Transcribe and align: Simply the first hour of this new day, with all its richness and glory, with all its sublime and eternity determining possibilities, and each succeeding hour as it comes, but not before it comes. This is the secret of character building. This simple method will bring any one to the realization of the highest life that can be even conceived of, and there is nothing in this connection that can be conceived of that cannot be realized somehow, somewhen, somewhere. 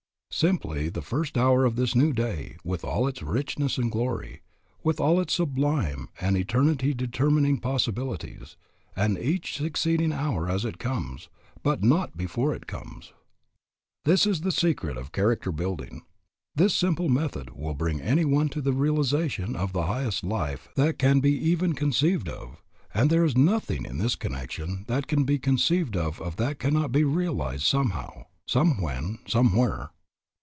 Simply 0.33 0.87
the 0.87 1.01
first 1.01 1.37
hour 1.37 1.65
of 1.65 1.75
this 1.75 1.93
new 1.93 2.13
day, 2.13 2.55
with 2.63 2.85
all 2.85 3.05
its 3.05 3.21
richness 3.21 3.77
and 3.77 3.91
glory, 3.91 4.41
with 4.81 4.97
all 4.97 5.19
its 5.19 5.33
sublime 5.33 6.07
and 6.21 6.37
eternity 6.37 6.93
determining 6.93 7.57
possibilities, 7.59 8.55
and 8.95 9.19
each 9.19 9.57
succeeding 9.57 10.13
hour 10.13 10.49
as 10.49 10.63
it 10.63 10.79
comes, 10.79 11.27
but 11.63 11.83
not 11.83 12.15
before 12.15 12.55
it 12.55 12.65
comes. 12.65 13.11
This 14.05 14.25
is 14.25 14.39
the 14.39 14.53
secret 14.53 14.95
of 14.95 15.11
character 15.11 15.51
building. 15.51 16.01
This 16.55 16.73
simple 16.73 17.09
method 17.09 17.49
will 17.49 17.75
bring 17.75 17.99
any 17.99 18.23
one 18.23 18.47
to 18.49 18.61
the 18.61 18.73
realization 18.73 19.57
of 19.57 19.73
the 19.73 19.87
highest 19.87 20.23
life 20.23 20.69
that 20.77 20.97
can 20.97 21.19
be 21.19 21.33
even 21.33 21.73
conceived 21.73 22.29
of, 22.29 22.63
and 22.93 23.09
there 23.09 23.25
is 23.25 23.35
nothing 23.35 23.85
in 23.85 23.97
this 23.97 24.15
connection 24.15 24.85
that 24.87 25.07
can 25.07 25.25
be 25.25 25.37
conceived 25.37 25.97
of 25.97 26.21
that 26.37 26.57
cannot 26.57 26.93
be 26.93 27.03
realized 27.03 27.63
somehow, 27.65 28.23
somewhen, 28.47 29.19
somewhere. 29.27 29.89